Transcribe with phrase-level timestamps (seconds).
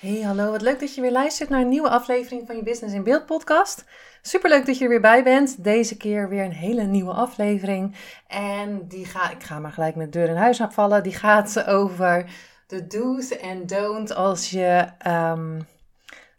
[0.00, 0.50] Hey, hallo.
[0.50, 3.26] Wat leuk dat je weer luistert naar een nieuwe aflevering van je Business in Beeld
[3.26, 3.84] podcast.
[4.22, 5.64] Superleuk dat je er weer bij bent.
[5.64, 7.96] Deze keer weer een hele nieuwe aflevering.
[8.26, 11.02] En die ga, ik ga maar gelijk met deur in huis afvallen.
[11.02, 12.30] Die gaat over
[12.66, 15.66] de do's en don'ts als je um,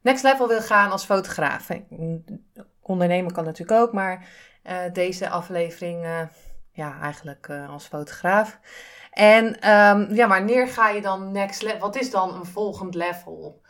[0.02, 1.68] next level wil gaan als fotograaf.
[2.82, 4.28] Ondernemen kan natuurlijk ook, maar
[4.64, 6.22] uh, deze aflevering, uh,
[6.72, 8.60] ja, eigenlijk uh, als fotograaf.
[9.12, 11.80] En um, ja, wanneer ga je dan next level?
[11.80, 13.62] Wat is dan een volgend level?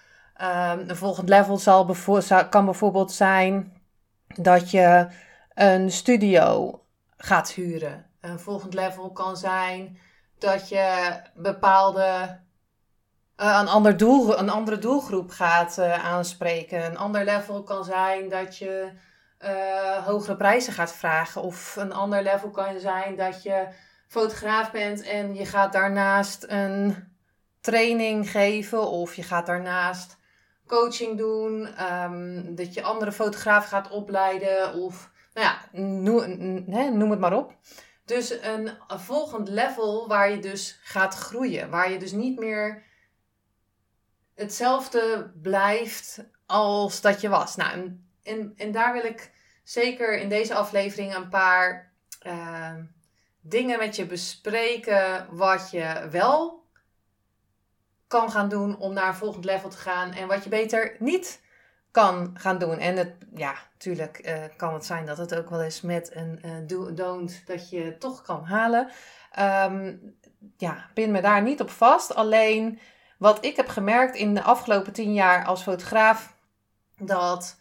[0.42, 3.81] Um, een volgend level zal bevo kan bijvoorbeeld zijn
[4.28, 5.08] dat je
[5.53, 6.80] een studio
[7.17, 8.06] gaat huren.
[8.22, 9.98] Een volgend level kan zijn
[10.38, 12.39] dat je bepaalde
[13.38, 16.86] uh, een, ander doel, een andere doelgroep gaat uh, aanspreken.
[16.86, 18.92] Een ander level kan zijn dat je
[19.39, 21.42] uh, hogere prijzen gaat vragen.
[21.42, 23.67] Of een ander level kan zijn dat je
[24.12, 27.08] fotograaf bent en je gaat daarnaast een
[27.62, 30.17] training geven of je gaat daarnaast
[30.67, 35.80] coaching doen, um, dat je andere fotograaf gaat opleiden of nou ja,
[36.92, 37.56] noem, het maar op.
[38.06, 42.84] Dus een, volgend level waar je dus gaat groeien, waar je dus niet meer
[44.36, 47.56] hetzelfde blijft als dat je was.
[47.56, 49.32] Nou, en, en, en daar wil ik
[49.64, 51.94] zeker in deze aflevering een paar
[52.28, 52.76] uh,
[53.42, 56.64] dingen met je bespreken wat je wel
[58.08, 61.42] kan gaan doen om naar een volgend level te gaan en wat je beter niet
[61.92, 62.77] kan gaan doen.
[62.77, 66.42] En het, ja, natuurlijk uh, kan het zijn dat het ook wel eens met een
[66.45, 68.89] uh, do don't dat je toch kan halen.
[69.39, 70.15] Um,
[70.58, 72.15] ja, pin me daar niet op vast.
[72.15, 72.80] Alleen
[73.17, 76.36] wat ik heb gemerkt in de afgelopen tien jaar als fotograaf,
[76.98, 77.58] dat,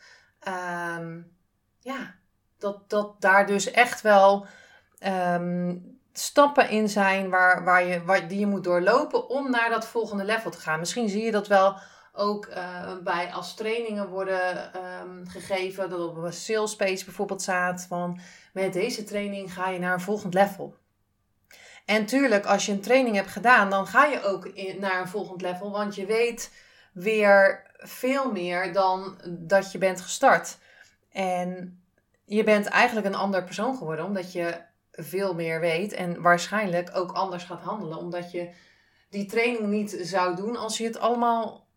[0.99, 1.37] um,
[1.81, 2.15] ja,
[2.59, 4.47] dat, dat daar dus echt wel
[5.07, 10.25] um, stappen in zijn waar, waar je, die je moet doorlopen om naar dat volgende
[10.25, 10.79] level te gaan.
[10.79, 11.77] Misschien zie je dat wel
[12.13, 14.71] ook uh, bij als trainingen worden
[15.03, 18.21] um, gegeven, dat op een sales bijvoorbeeld staat van
[18.53, 20.77] met deze training ga je naar een volgend level.
[21.85, 25.41] En tuurlijk, als je een training hebt gedaan, dan ga je ook naar een volgend
[25.43, 26.53] level, want je weet
[26.93, 30.59] weer veel meer dan dat je bent gestart.
[31.13, 31.81] En
[32.25, 37.13] je bent eigenlijk een ander persoon geworden, omdat je veel meer weet en waarschijnlijk ook
[37.13, 38.51] anders gaat handelen, omdat je
[39.09, 41.69] die training niet zou doen als je het allemaal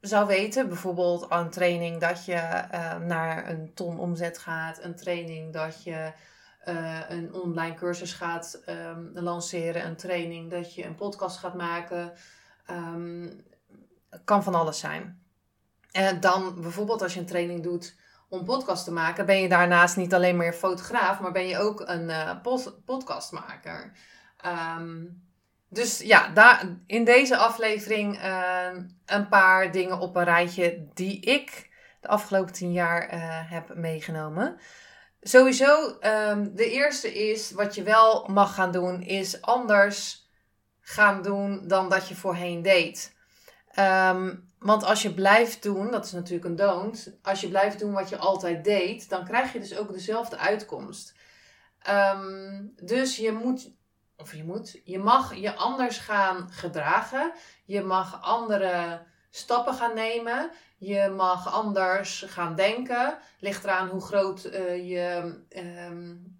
[0.00, 0.68] zou weten.
[0.68, 6.12] Bijvoorbeeld een training dat je uh, naar een ton omzet gaat, een training dat je
[6.68, 12.12] uh, een online cursus gaat um, lanceren, een training dat je een podcast gaat maken.
[12.70, 13.46] Um,
[14.24, 15.22] kan van alles zijn.
[15.90, 17.96] En dan bijvoorbeeld als je een training doet
[18.28, 21.82] om podcast te maken, ben je daarnaast niet alleen meer fotograaf, maar ben je ook
[21.86, 22.30] een uh,
[22.84, 23.92] podcastmaker.
[24.78, 25.22] Um,
[25.68, 28.66] dus ja, daar, in deze aflevering uh,
[29.06, 34.58] een paar dingen op een rijtje die ik de afgelopen tien jaar uh, heb meegenomen.
[35.20, 40.28] Sowieso, um, de eerste is wat je wel mag gaan doen, is anders
[40.80, 43.16] gaan doen dan dat je voorheen deed.
[43.78, 47.92] Um, want als je blijft doen, dat is natuurlijk een don't, als je blijft doen
[47.92, 51.14] wat je altijd deed, dan krijg je dus ook dezelfde uitkomst.
[51.90, 53.70] Um, dus je moet,
[54.16, 57.32] of je moet, je mag je anders gaan gedragen.
[57.64, 60.50] Je mag andere stappen gaan nemen.
[60.78, 63.18] Je mag anders gaan denken.
[63.40, 65.34] Ligt eraan hoe groot uh, je
[65.88, 66.38] um,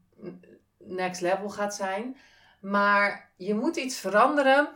[0.78, 2.16] next level gaat zijn.
[2.60, 4.68] Maar je moet iets veranderen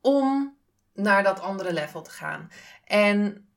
[0.00, 0.56] om
[0.94, 2.50] naar dat andere level te gaan.
[2.84, 3.48] En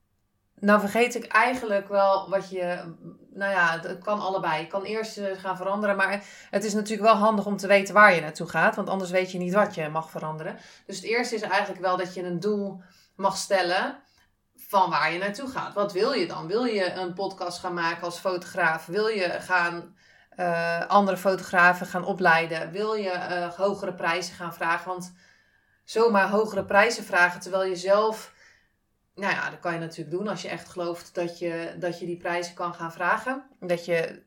[0.59, 2.95] nou vergeet ik eigenlijk wel wat je.
[3.33, 4.61] Nou ja, het kan allebei.
[4.61, 7.93] Je kan eerst eh, gaan veranderen, maar het is natuurlijk wel handig om te weten
[7.93, 10.57] waar je naartoe gaat, want anders weet je niet wat je mag veranderen.
[10.85, 12.81] Dus het eerste is eigenlijk wel dat je een doel
[13.15, 14.03] mag stellen
[14.55, 15.73] van waar je naartoe gaat.
[15.73, 16.47] Wat wil je dan?
[16.47, 18.85] Wil je een podcast gaan maken als fotograaf?
[18.85, 19.95] Wil je gaan
[20.37, 22.71] uh, andere fotografen gaan opleiden?
[22.71, 24.87] Wil je uh, hogere prijzen gaan vragen?
[24.87, 25.13] Want
[25.89, 28.33] zomaar hogere prijzen vragen terwijl je zelf.
[29.15, 32.05] Nou ja, dat kan je natuurlijk doen als je echt gelooft dat je, dat je
[32.05, 33.43] die prijzen kan gaan vragen.
[33.59, 34.21] Dat je,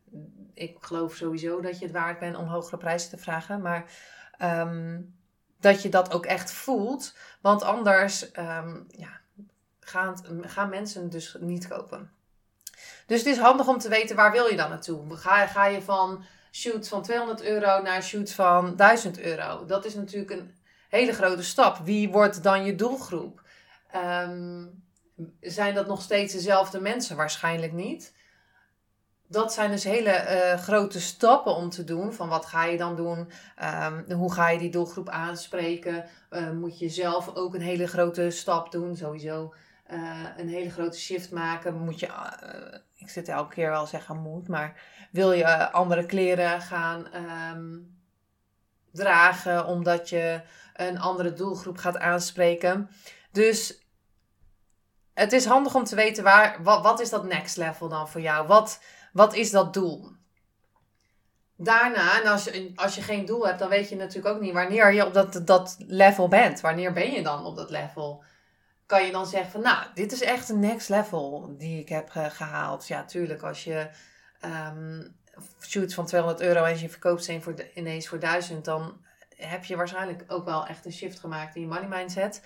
[0.54, 3.60] ik geloof sowieso dat je het waard bent om hogere prijzen te vragen.
[3.60, 3.84] Maar
[4.42, 5.14] um,
[5.60, 7.16] dat je dat ook echt voelt.
[7.40, 9.20] Want anders ehm, ja,
[9.80, 12.10] gaan, gaan mensen dus niet kopen.
[13.06, 15.16] Dus het is handig om te weten waar wil je dan naartoe.
[15.16, 19.66] Ga, ga je van shoots van 200 euro naar shoots van 1000 euro?
[19.66, 20.58] Dat is natuurlijk een
[20.90, 21.78] hele grote stap.
[21.84, 23.42] Wie wordt dan je doelgroep?
[23.90, 24.66] Ehm,
[25.40, 27.16] zijn dat nog steeds dezelfde mensen?
[27.16, 28.18] Waarschijnlijk niet.
[29.26, 32.12] Dat zijn dus hele uh, grote stappen om te doen.
[32.12, 33.30] Van wat ga je dan doen?
[33.84, 36.04] Um, hoe ga je die doelgroep aanspreken?
[36.30, 38.96] Uh, moet je zelf ook een hele grote stap doen?
[38.96, 39.54] Sowieso
[39.90, 41.74] uh, een hele grote shift maken.
[41.74, 42.08] Moet je,
[42.94, 47.06] ik zit elke keer wel zeggen moet, maar wil je andere kleren gaan
[47.54, 47.98] um,
[48.92, 50.40] dragen omdat je
[50.88, 52.90] een andere doelgroep gaat aanspreken?
[53.32, 53.84] Dus
[55.14, 58.46] het is handig om te weten waar, wat, is dat next level dan voor jou?
[58.46, 58.80] Wat,
[59.12, 60.12] wat is dat doel?
[61.56, 64.52] Daarna, en als je, als je geen doel hebt, dan weet je natuurlijk ook niet
[64.52, 66.60] wanneer je op dat, dat level bent.
[66.60, 68.24] Wanneer ben je dan op dat level?
[68.86, 72.08] Kan je dan zeggen van, nou, dit is echt een next level die ik heb
[72.10, 72.88] gehaald.
[72.88, 73.88] Ja, tuurlijk, als je
[74.44, 75.16] um,
[75.60, 79.04] shoots van 200 euro en je verkoopt ze ineens voor 1000, dan
[79.40, 82.42] heb je waarschijnlijk ook wel echt een shift gemaakt in je money mindset.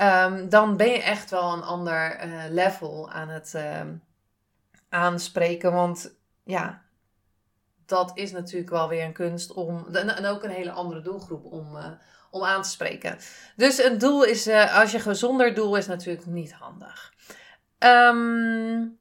[0.00, 4.02] Um, dan ben je echt wel een ander uh, level aan het um,
[4.88, 5.72] aanspreken.
[5.72, 6.14] Want
[6.44, 6.82] ja,
[7.86, 9.86] dat is natuurlijk wel weer een kunst om.
[9.94, 11.86] En ook een hele andere doelgroep om, uh,
[12.30, 13.18] om aan te spreken.
[13.56, 17.12] Dus een doel is, uh, als je gezonder doel is, natuurlijk niet handig.
[17.78, 18.98] Um,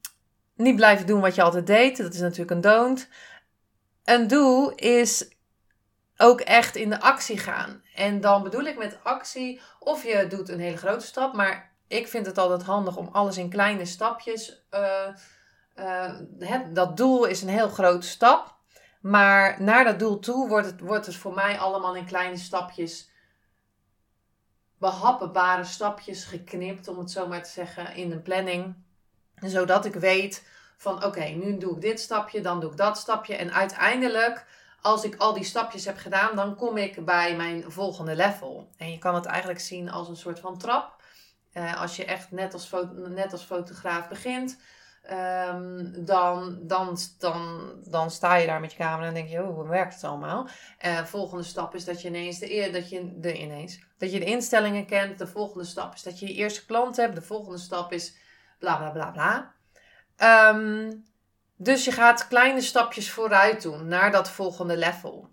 [0.56, 1.98] niet blijven doen wat je altijd deed.
[1.98, 3.10] Dat is natuurlijk een don't.
[4.04, 5.37] Een doel is
[6.18, 7.82] ook echt in de actie gaan.
[7.96, 12.08] En dan bedoel ik met actie of je doet een hele grote stap, maar ik
[12.08, 14.66] vind het altijd handig om alles in kleine stapjes.
[14.72, 15.08] Uh,
[15.76, 18.56] uh, dat doel is een heel grote stap,
[19.02, 23.10] maar naar dat doel toe wordt het, wordt het voor mij allemaal in kleine stapjes,
[24.80, 28.76] behappenbare stapjes geknipt, om het zo maar te zeggen, in een planning.
[29.36, 30.48] Zodat ik weet
[30.78, 34.46] van oké, nu doe ik dit stapje, dan doe ik dat stapje en uiteindelijk
[34.82, 38.70] als ik al die stapjes heb gedaan, dan kom ik bij mijn volgende level.
[38.78, 40.96] En je kan het eigenlijk zien als een soort van trap.
[41.54, 44.60] Uh, als je echt net als, net als fotograaf begint,
[45.12, 49.56] um, dan, dan, dan, dan sta je daar met je camera en denk je, oh,
[49.56, 50.48] hoe werkt het allemaal?
[50.86, 54.26] Uh, volgende stap is dat je ineens de, dat je de, ineens, dat je de
[54.26, 55.18] instellingen kent.
[55.18, 57.16] De volgende stap is dat je je eerste klant hebt.
[57.16, 58.18] De volgende stap is
[58.60, 59.56] bla bla bla bla.
[60.52, 61.06] Um,
[61.58, 65.30] dus je gaat kleine stapjes vooruit doen naar dat volgende level.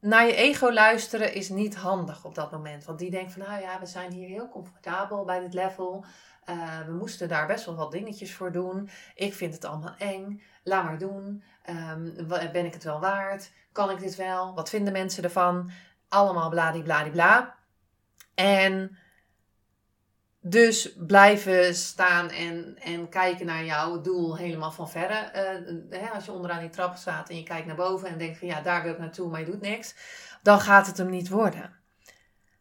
[0.00, 2.84] Naar je ego luisteren is niet handig op dat moment.
[2.84, 6.04] Want die denkt van, nou ja, we zijn hier heel comfortabel bij dit level.
[6.50, 8.90] Uh, we moesten daar best wel wat dingetjes voor doen.
[9.14, 10.42] Ik vind het allemaal eng.
[10.64, 11.42] Laat maar doen.
[11.70, 13.52] Um, ben ik het wel waard?
[13.72, 14.54] Kan ik dit wel?
[14.54, 15.70] Wat vinden mensen ervan?
[16.08, 17.54] Allemaal bladibladibla.
[18.34, 18.98] En
[20.44, 25.30] dus blijven staan en, en kijken naar jouw doel helemaal van verre.
[25.34, 28.38] Uh, hè, als je onderaan die trap staat en je kijkt naar boven en denkt
[28.38, 29.94] van ja, daar wil ik naartoe, maar je doet niks.
[30.42, 31.76] Dan gaat het hem niet worden.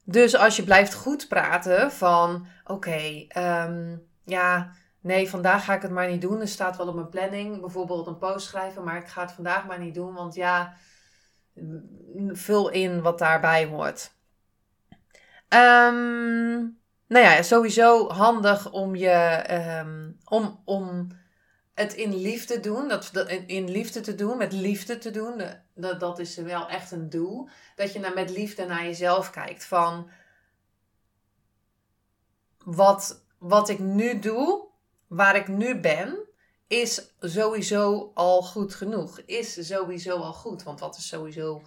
[0.04, 5.91] Dus als je blijft goed praten van oké, um, ja, nee, vandaag ga ik het
[5.91, 6.41] maar niet doen.
[6.41, 9.65] Er staat wel op mijn planning bijvoorbeeld een post schrijven, maar ik ga het vandaag
[9.65, 10.74] maar niet doen, want ja,
[12.27, 14.12] vul in wat daarbij hoort.
[15.50, 16.81] Um,
[17.12, 19.46] nou ja, sowieso handig om je
[19.84, 21.08] um, om, om
[21.74, 25.41] het in liefde doen, dat, dat, in liefde te doen, met liefde te doen.
[25.75, 27.50] Dat, dat is wel echt een doel.
[27.75, 29.65] Dat je naar, met liefde naar jezelf kijkt.
[29.65, 30.10] Van
[32.63, 34.68] wat, wat ik nu doe,
[35.08, 36.18] waar ik nu ben,
[36.68, 39.20] is sowieso al goed genoeg.
[39.20, 40.63] Is sowieso al goed.
[40.63, 41.62] Want wat is sowieso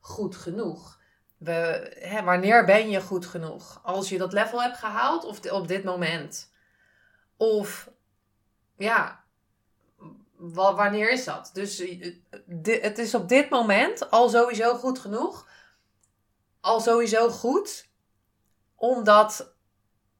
[0.00, 1.00] goed genoeg?
[1.44, 3.80] Hè, wanneer ben je goed genoeg?
[3.82, 6.52] Als je dat level hebt gehaald of op dit moment?
[7.36, 7.90] Of
[8.76, 9.24] ja,
[10.36, 11.50] wanneer is dat?
[11.52, 15.48] Dus eh, het is op dit moment al sowieso goed genoeg.
[16.60, 17.88] Al sowieso goed.
[18.74, 19.54] Omdat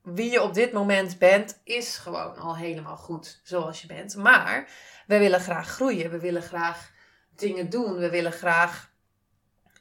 [0.03, 4.17] wie je op dit moment bent, is gewoon al helemaal goed zoals je bent.
[4.17, 4.69] Maar
[5.07, 6.11] we willen graag groeien.
[6.11, 6.91] We willen graag
[7.35, 7.97] dingen doen.
[7.97, 8.91] We willen graag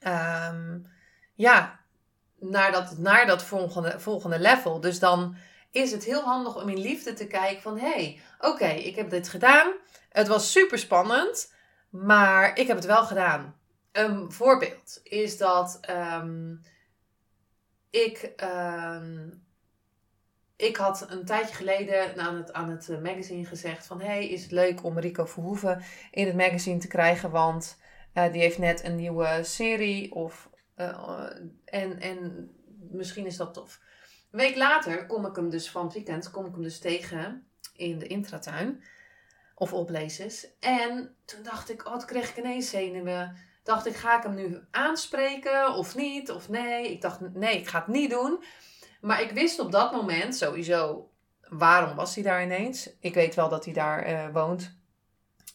[0.07, 0.93] um,
[1.35, 1.79] ja,
[2.39, 4.79] naar dat, naar dat volgende, volgende level.
[4.79, 5.35] Dus dan
[5.71, 7.77] is het heel handig om in liefde te kijken van...
[7.77, 9.73] hé, hey, oké, ik heb dit gedaan.
[10.09, 11.53] Het was super spannend,
[11.89, 13.55] maar ik heb het wel gedaan.
[13.91, 16.61] Een voorbeeld is dat um,
[17.89, 18.33] ik...
[18.43, 19.43] Um,
[20.57, 24.01] ik had een tijdje geleden aan het, aan het magazine gezegd van...
[24.01, 27.31] hey, is het leuk om Rico Verhoeven in het magazine te krijgen?
[27.31, 27.77] Want
[28.13, 31.29] uh, die heeft net een nieuwe serie of Eh,
[31.65, 32.51] en, en
[32.91, 33.79] misschien is dat tof.
[34.31, 37.47] Een week later kom ik hem dus van het weekend kom ik hem dus tegen
[37.75, 38.83] in de intratuin.
[39.55, 40.47] Of oplezers.
[40.59, 43.35] En toen dacht ik, oh, toen kreeg ik ineens zenuwen.
[43.63, 46.31] Dacht ik, ga ik hem nu aanspreken of niet?
[46.31, 46.91] Of nee?
[46.91, 48.43] Ik dacht, nee, ik ga het niet doen.
[49.01, 51.09] Maar ik wist op dat moment sowieso,
[51.41, 52.89] waarom was hij daar ineens?
[52.99, 54.77] Ik weet wel dat hij daar eh, woont,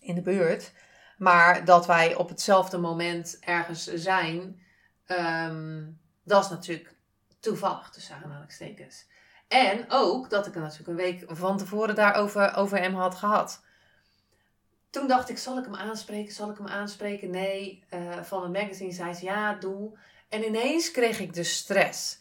[0.00, 0.72] in de buurt.
[1.18, 4.60] Maar dat wij op hetzelfde moment ergens zijn,
[5.10, 5.86] ehm,
[6.24, 6.94] dat is natuurlijk
[7.40, 9.06] toevallig tussen aanhalingstekens.
[9.48, 13.62] En ook dat ik er natuurlijk een week van tevoren daarover over hem had gehad.
[14.90, 16.32] Toen dacht ik, zal ik hem aanspreken?
[16.32, 17.30] Zal ik hem aanspreken?
[17.30, 17.84] Nee.
[17.94, 19.98] Uh, van het magazine zei ze, ja, doe.
[20.28, 22.18] En ineens kreeg ik dus stress.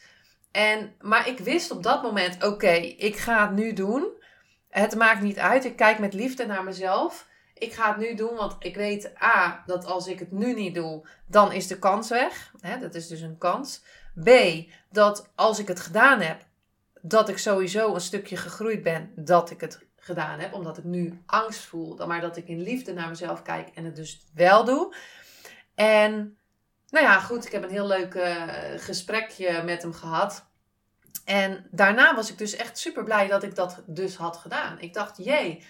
[0.52, 4.08] En, maar ik wist op dat moment, oké, ik ga het nu doen.
[4.70, 5.66] Het maakt niet uit.
[5.66, 7.28] Ik kijk met liefde naar mezelf.
[7.60, 10.76] Ik ga het nu doen, want ik weet A, dat als ik het nu niet
[10.76, 12.52] doe, dan is de kans weg.
[12.80, 13.82] dat is dus een kans.
[14.24, 14.30] B,
[14.92, 16.46] dat als ik het gedaan heb,
[17.02, 20.54] dat ik sowieso een stukje gegroeid ben dat ik het gedaan heb.
[20.54, 22.08] Omdat ik nu angst voel.
[22.08, 24.96] Maar dat ik in liefde naar mezelf kijk en het dus wel doe.
[25.76, 26.38] En
[26.90, 27.46] nou ja, goed.
[27.46, 28.44] Ik heb een heel leuk uh,
[28.76, 30.48] gesprekje met hem gehad.
[31.26, 34.80] En daarna was ik dus echt super blij dat ik dat dus had gedaan.
[34.80, 35.64] Ik dacht, jee,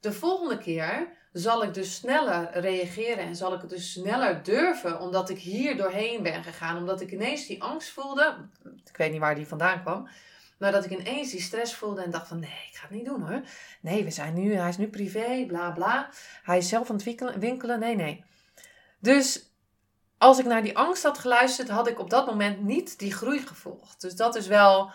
[0.00, 5.00] de volgende keer zal ik dus sneller reageren en zal ik het dus sneller durven,
[5.00, 8.48] omdat ik hier doorheen ben gegaan, omdat ik ineens die angst voelde.
[8.84, 10.08] Ik weet niet waar die vandaan kwam.
[10.58, 13.04] Maar dat ik ineens die stress voelde en dacht van nee, ik ga het niet
[13.04, 13.42] doen hoor.
[13.80, 16.10] Nee, we zijn nu, hij is nu privé, bla bla.
[16.42, 17.80] Hij is zelf aan het winkelen.
[17.80, 18.24] Nee, nee.
[18.98, 19.48] Dus
[20.18, 23.46] als ik naar die angst had geluisterd, had ik op dat moment niet die groei
[23.46, 24.00] gevolgd.
[24.00, 24.90] Dus dat is wel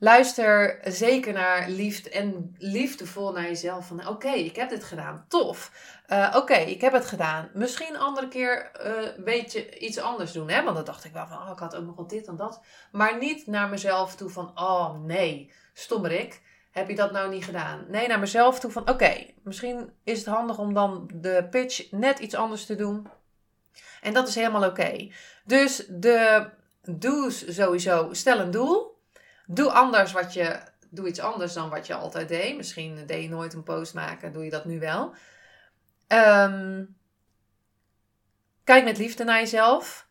[0.00, 3.86] Luister zeker naar liefde en liefdevol naar jezelf.
[3.86, 5.24] Van oké, ik heb dit gedaan.
[5.28, 5.72] Tof.
[6.08, 7.50] Uh, oké, ik heb het gedaan.
[7.54, 10.50] Misschien een andere keer uh, weet je iets anders doen.
[10.50, 10.62] Hè?
[10.62, 12.62] Want dan dacht ik wel van, oh, ik had ook nog wel dit en dat.
[12.92, 16.42] Maar niet naar mezelf toe van, oh nee, stommerik.
[16.70, 17.84] Heb je dat nou niet gedaan?
[17.88, 22.18] Nee, naar mezelf toe van, oké, misschien is het handig om dan de pitch net
[22.18, 23.08] iets anders te doen.
[24.00, 25.08] En dat is helemaal oké.
[25.44, 26.50] Dus de
[26.82, 28.97] do's sowieso, stel een doel.
[29.50, 30.60] Doe anders wat je.
[30.90, 32.56] Doe iets anders dan wat je altijd deed.
[32.56, 35.14] Misschien deed je nooit een post maken, doe je dat nu wel.
[36.06, 36.84] Ehm,
[38.64, 40.06] kijk met liefde naar jezelf.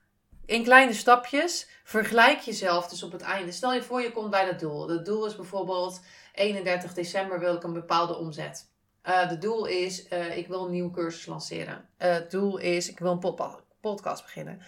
[0.46, 1.68] In kleine stapjes.
[1.84, 3.52] Vergelijk jezelf dus op het einde.
[3.52, 4.90] Stel je voor, je komt bij dat doel.
[4.90, 6.02] Het doel is bijvoorbeeld
[6.34, 8.72] 31 december wil ik een bepaalde omzet.
[9.04, 11.90] Uh, de doel is, ik wil een nieuwe cursus lanceren.
[11.98, 13.36] Het doel is, ik wil een
[13.82, 14.62] podcast beginnen.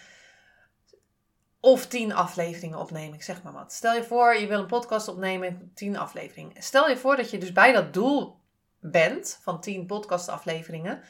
[1.61, 3.73] Of tien afleveringen opnemen, ik zeg maar wat.
[3.73, 6.63] Stel je voor, je wil een podcast opnemen, tien afleveringen.
[6.63, 8.39] Stel je voor dat je dus bij dat doel
[8.79, 11.03] bent van tien podcastafleveringen.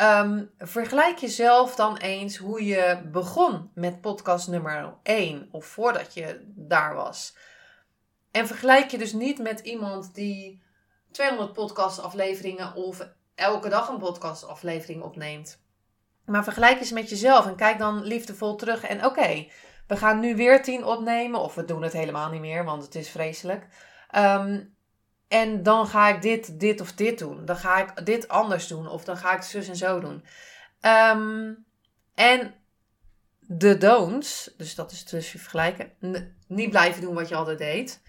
[0.00, 6.52] Um, vergelijk jezelf dan eens hoe je begon met podcast nummer 1 of voordat je
[6.54, 7.36] daar was.
[8.30, 10.62] En vergelijk je dus niet met iemand die
[11.10, 15.60] 200 podcastafleveringen of elke dag een podcastaflevering opneemt.
[16.24, 19.46] Maar vergelijk eens met jezelf en kijk dan liefdevol terug en oké,
[19.92, 21.40] we gaan nu weer tien opnemen.
[21.40, 23.66] Of we doen het helemaal niet meer, want het is vreselijk.
[24.10, 24.60] Ehm,
[25.28, 27.44] en dan ga ik dit, dit of dit doen.
[27.44, 28.88] Dan ga ik dit anders doen.
[28.88, 30.24] Of dan ga ik zus en zo doen.
[30.80, 31.52] Ehm,
[32.14, 32.54] en
[33.40, 35.92] de don'ts, dus dat is tussen vergelijken.
[36.46, 38.02] niet blijven doen wat je altijd deed.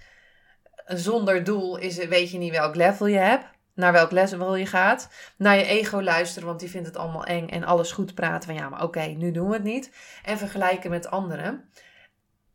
[0.86, 3.46] Zonder doel is, weet je niet welk level je hebt.
[3.74, 5.10] Naar welk level je gaat.
[5.38, 7.48] Naar je ego luisteren, want die vindt het allemaal eng.
[7.48, 9.92] En alles goed praten van ja, maar oké, nu doen we het niet.
[10.24, 11.70] En vergelijken met anderen.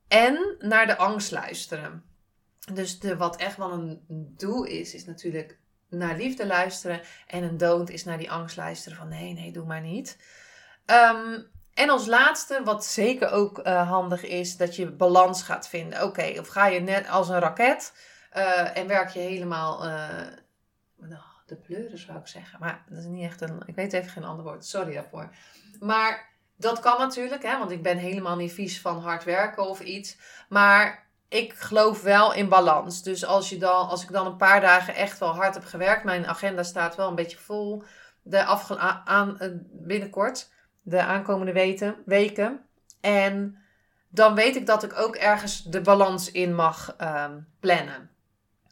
[0.09, 2.05] En naar de angst luisteren.
[2.73, 4.05] Dus de, wat echt wel een
[4.37, 5.59] doel is, is natuurlijk
[5.89, 7.01] naar liefde luisteren.
[7.27, 10.19] En een don't is naar die angst luisteren van nee, nee, doe maar niet.
[10.85, 11.41] Ehm,
[11.75, 16.03] en als laatste, wat zeker ook uh, handig is, dat je balans gaat vinden.
[16.03, 17.93] Oké, of ga je net als een raket
[18.37, 20.09] uh, en werk je helemaal uh,
[21.49, 22.59] de pleuris zou ik zeggen.
[22.61, 23.63] Maar dat is niet echt een.
[23.67, 24.67] Ik weet even geen ander woord.
[24.67, 25.31] Sorry daarvoor.
[25.81, 29.81] Maar dat kan natuurlijk, hè, want ik ben helemaal niet vies van hard werken of
[29.81, 30.19] iets.
[30.49, 33.03] Maar ik geloof wel in balans.
[33.03, 36.05] Dus als, je dan, als ik dan een paar dagen echt wel hard heb gewerkt,
[36.05, 37.83] mijn agenda staat wel een beetje vol.
[38.23, 40.51] De afge aan, eh, binnenkort,
[40.83, 41.53] de aankomende
[42.05, 42.67] weken.
[43.01, 43.59] En
[44.09, 48.11] dan weet ik dat ik ook ergens de balans in mag um, plannen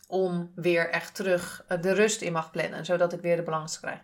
[0.06, 3.80] om weer echt terug eh, de rust in mag plannen, zodat ik weer de balans
[3.80, 4.00] krijg.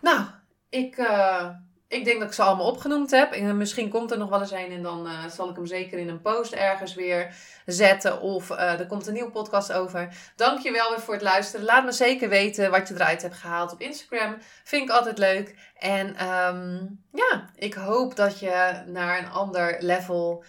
[0.00, 0.20] Nou,
[0.68, 1.48] ik, uh,
[1.88, 3.32] ik denk dat ik ze allemaal opgenoemd heb.
[3.32, 6.08] En misschien komt er nog wel eens een en dan zal ik hem zeker in
[6.08, 7.34] een post ergens weer
[7.66, 8.20] zetten.
[8.20, 10.08] Of er komt een nieuwe podcast over.
[10.36, 11.66] Dankjewel weer voor het luisteren.
[11.66, 14.36] Laat me zeker weten wat je eruit hebt gehaald op Instagram.
[14.64, 15.54] Vind ik altijd leuk.
[15.78, 20.44] En um, ja, ik hoop dat je naar een ander level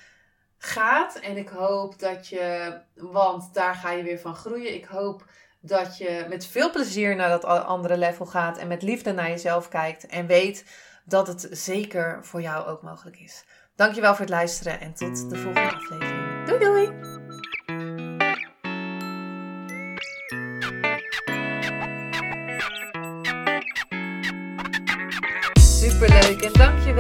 [0.65, 1.15] gaat.
[1.15, 4.73] En ik hoop dat je, want daar ga je weer van groeien.
[4.73, 5.25] Ik hoop
[5.61, 8.57] dat je met veel plezier naar dat andere level gaat.
[8.57, 10.05] En met liefde naar jezelf kijkt.
[10.05, 10.65] En weet
[11.05, 13.43] dat het zeker voor jou ook mogelijk is.
[13.75, 16.45] Dankjewel voor het luisteren en tot de volgende aflevering.
[16.45, 16.91] Doei doei!
[25.53, 26.51] Superleuk en